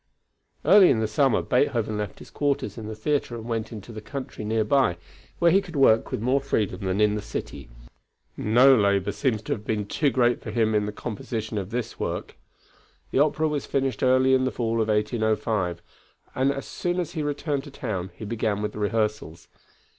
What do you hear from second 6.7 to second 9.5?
than in the city. No labor seems